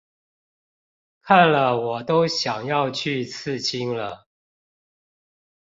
[1.21, 4.25] 看了我都想要去刺青了